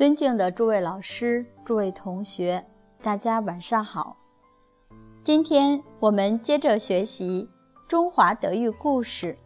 [0.00, 2.64] 尊敬的诸位老师、诸位同学，
[3.02, 4.16] 大家晚上好。
[5.22, 7.50] 今天我们接着学习
[7.86, 9.36] 中华德育故事。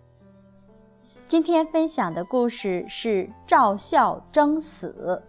[1.26, 5.24] 今天分享的故事是赵孝争死。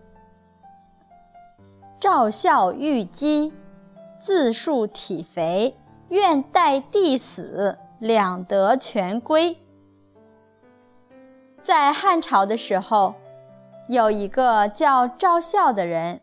[1.99, 3.51] 赵孝遇饥，
[4.19, 5.75] 自述体肥，
[6.09, 9.57] 愿待弟死，两得全归。
[11.63, 13.15] 在汉朝的时候。
[13.87, 16.21] 有一个叫赵孝的人，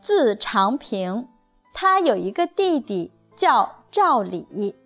[0.00, 1.26] 字长平，
[1.74, 4.76] 他有一个弟弟叫赵礼，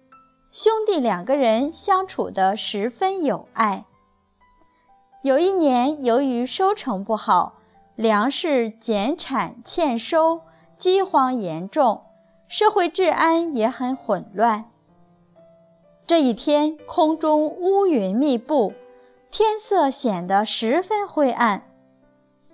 [0.50, 3.84] 兄弟两个人相处得十分有爱。
[5.22, 7.56] 有一年，由于收成不好，
[7.94, 10.40] 粮食减产欠收，
[10.78, 12.04] 饥荒严重，
[12.48, 14.70] 社会治安也很混乱。
[16.06, 18.72] 这一天，空中乌云密布。
[19.30, 21.64] 天色显得十分灰暗，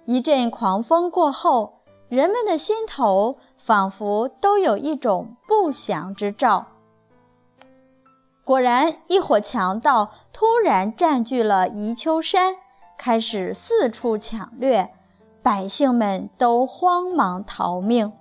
[0.05, 6.67] 一阵狂风过后，人们的心头仿佛都有一种不祥之兆。
[8.45, 12.57] 果然，一伙强盗突然占据了宜秋山，
[12.99, 14.93] 开始四处抢掠，
[15.43, 18.13] 百姓们都慌忙逃命。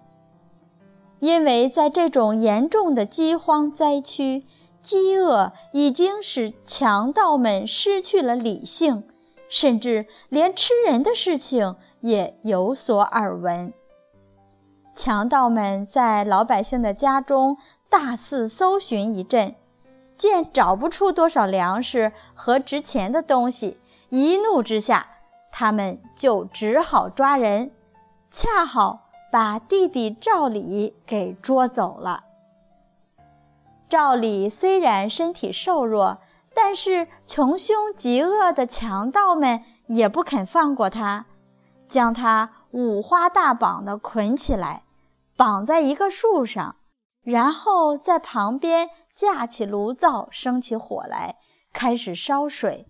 [1.20, 4.46] 因为在这种严重的饥荒灾区。
[4.82, 9.04] 饥饿已经使强盗们失去了理性，
[9.48, 13.74] 甚至连吃人的事情也有所耳闻。
[14.94, 17.58] 强盗们在老百姓的家中
[17.90, 19.56] 大肆搜寻一阵，
[20.18, 23.80] 见找不出多少粮食和值钱的东西，
[24.10, 25.08] 一怒之下，
[25.52, 27.72] 他们就只好抓人，
[28.30, 32.24] 恰好把弟弟赵礼给捉走了。
[33.92, 36.20] 赵礼虽然身体瘦弱，
[36.56, 41.26] 但是穷凶极恶的强盗们也不肯放过他，
[41.90, 44.84] 将他五花大绑地捆起来，
[45.36, 46.78] 绑在一个树上，
[47.22, 51.36] 然后在旁边架起炉灶，生起火来，
[51.74, 52.88] 开始烧水，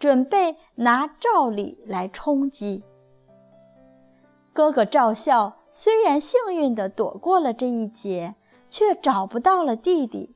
[0.00, 2.82] 准备拿赵礼来充饥。
[4.52, 8.34] 哥哥赵孝虽然幸运地躲过了这一劫，
[8.68, 10.34] 却找不到了弟弟。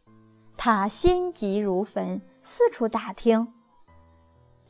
[0.67, 3.53] 他心急如焚，四处打听，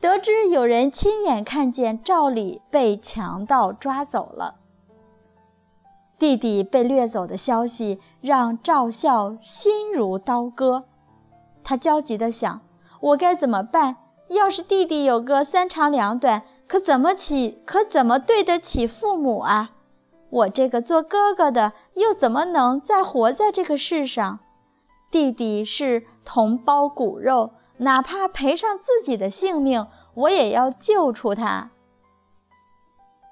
[0.00, 4.56] 得知有人亲眼看见赵李被强盗抓走了。
[6.18, 10.82] 弟弟被掠走的消息让赵孝心如刀割，
[11.62, 12.60] 他焦急地想：
[12.98, 13.98] 我该怎么办？
[14.30, 17.62] 要是弟弟有个三长两短，可怎么起？
[17.64, 19.70] 可怎么对得起父母啊？
[20.28, 24.40] 我这个做哥哥的，又怎么能再活在这个世上？
[25.14, 31.70] 弟弟是同胞骨肉，哪怕赔上自己的性命，我也要救出他。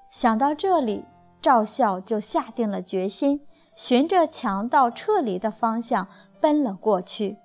[0.09, 1.03] 想到这里，
[1.41, 3.45] 赵孝就下定了决心，
[3.75, 6.07] 循着强盗撤离的方向
[6.39, 7.35] 奔了过去。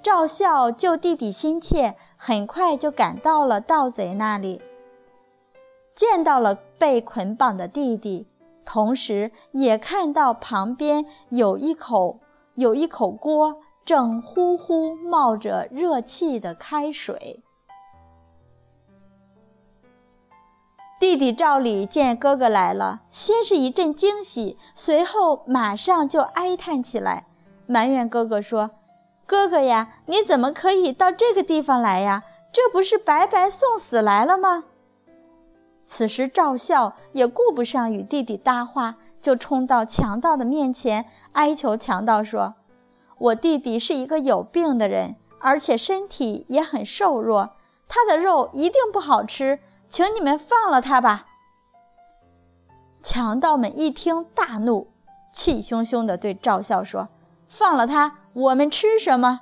[0.00, 4.62] 赵孝救弟弟心切，很快就赶到了盗贼那里，
[5.96, 8.28] 见到了被捆绑的弟弟，
[8.64, 12.20] 同时也看到旁边有一口。
[12.54, 17.42] 有一口锅正呼呼冒着热气的开水。
[21.00, 27.26] 弟弟赵礼见哥哥来了，先是一阵惊喜，随后马上就哀叹起来，
[27.66, 28.70] 埋怨哥哥说
[29.26, 32.22] ：“哥哥呀，你怎么可以到这个地方来呀？
[32.52, 34.64] 这不是白白送死来了吗？”
[35.84, 38.96] 此时赵孝也顾不上与弟弟搭话。
[39.20, 42.56] 就冲到强盗的面前，哀求强盗说
[43.16, 47.56] ：“我弟弟是一个有病的人，而且身体也很瘦弱，
[47.88, 51.28] 他的肉一定不好吃，请你们放了他吧。”
[53.02, 54.88] 强盗们一听大怒，
[55.32, 57.08] 气汹汹地对赵孝说
[57.48, 59.40] ：“放了他，我们吃什么？”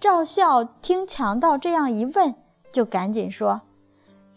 [0.00, 2.34] 赵孝听强盗这样一问，
[2.72, 3.60] 就赶紧说：“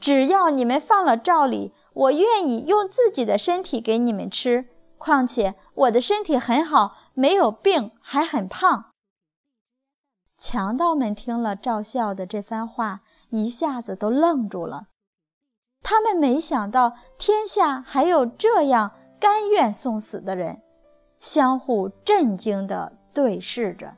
[0.06, 4.68] 只要你们放了赵礼。”我愿意用自己的身体给你们吃，
[4.98, 8.92] 况且我的身体很好，没有病，还很胖。
[10.38, 13.00] 强盗们听了赵孝的这番话，
[13.30, 14.88] 一下子都愣住了。
[15.82, 20.62] 他们没想到天下还有这样甘愿送死的人，
[21.18, 23.96] 相互震惊地对视着。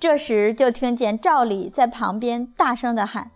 [0.00, 3.30] 这时，就听见赵礼在旁边大声地喊：“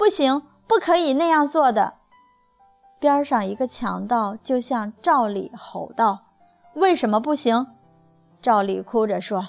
[0.00, 1.94] 不行！”不可以那样做的。
[2.98, 6.20] 边上一个强盗就向赵李吼道
[6.72, 7.66] ：“为什么不行？”
[8.40, 9.48] 赵李哭着说：“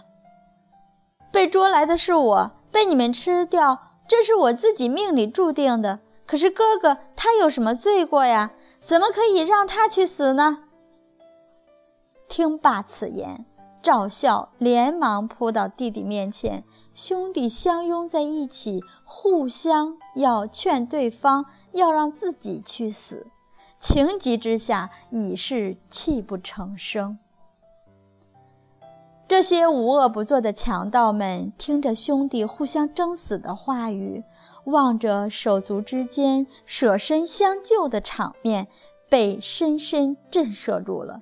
[1.31, 6.01] 被捉来的是我，被你们吃掉，这是我自己命里注定的。
[6.25, 8.51] 可是哥哥他有什么罪过呀？
[8.80, 10.63] 怎么可以让他去死呢？
[12.27, 13.45] 听罢此言，
[13.81, 16.63] 赵孝连忙扑到弟弟面前，
[16.94, 23.27] 兄弟相拥在一起，互相要劝对方要让自己去死。
[23.79, 27.17] 情急之下，已是泣不成声。
[29.27, 34.23] 这些无恶不作的强盗们听着兄弟互相争死的话语，
[34.65, 38.67] 望着手足之间舍身相救的场面，
[39.09, 41.21] 被深深震慑住了。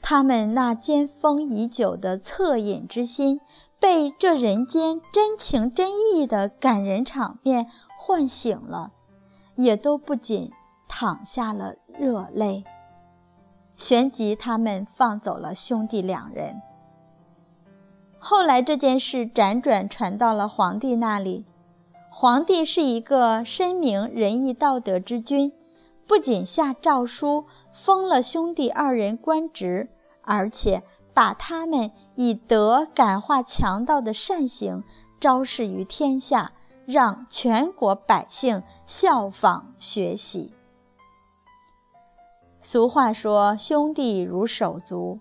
[0.00, 3.38] 他们那尖封已久的恻隐之心，
[3.82, 7.66] 被这人间真情真意的感人场面
[7.98, 8.92] 唤醒了，
[9.56, 10.52] 也都不仅
[10.88, 12.62] 淌下了热泪。
[13.74, 16.62] 旋即，他们放走了兄弟两人。
[18.20, 21.44] 后来，这件事辗转传到了皇帝那里。
[22.08, 25.52] 皇帝是一个深明仁义道德之君，
[26.06, 29.88] 不仅下诏书封了兄弟二人官职，
[30.20, 30.84] 而且
[31.14, 34.82] 把他们以德感化强盗的善行
[35.20, 36.52] 昭示于天下，
[36.86, 40.52] 让全国百姓效仿学习。
[42.60, 45.18] 俗话说：“兄弟如手足。”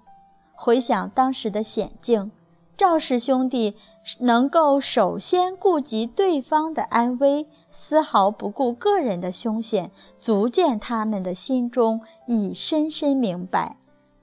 [0.54, 2.32] 回想当时的险境，
[2.78, 3.76] 赵氏兄弟
[4.20, 13.78] 能够首先顾及对方的安危，丝毫不顾个人的凶险，足见他们的心中已深深明白，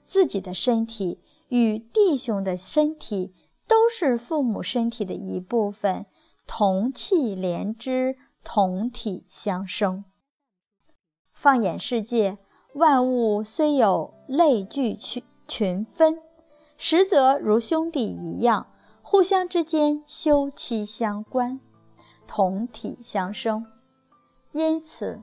[0.05, 1.19] 自己的身体
[1.49, 3.35] 与弟兄的身体
[3.67, 6.07] 都是父母身体的一部分，
[6.47, 10.03] 同气连枝，同体相生。
[11.33, 12.37] 放眼世界。
[12.75, 16.21] 万物虽有类聚群群分，
[16.77, 18.67] 实则如兄弟一样，
[19.01, 21.59] 互相之间休戚相关，
[22.27, 23.65] 同体相生。
[24.51, 25.19] 因此，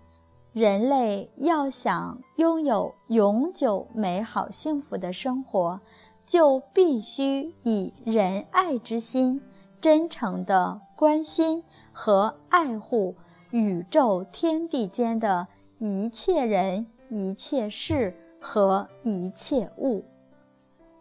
[0.52, 5.80] 人类要想拥有永久美好幸福的生活，
[6.26, 9.40] 就必须以仁爱之心，
[9.80, 13.14] 真诚地关心和爱护
[13.52, 15.46] 宇宙天地间的
[15.78, 16.88] 一切人。
[17.08, 20.04] 一切事和一切物，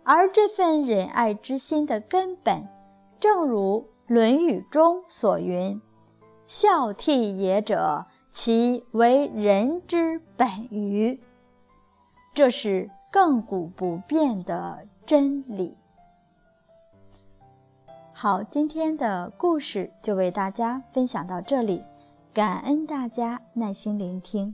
[0.04, 2.68] 而这份仁爱之心的根本，
[3.20, 5.82] 正如《论语》中所云
[6.46, 11.20] ：“孝悌也者，其为人之本于。”
[12.36, 15.78] 这是亘古不变的真理。
[18.12, 21.84] 好，今天的故事就为大家分享到这里，
[22.34, 24.54] 感恩大家耐心聆听。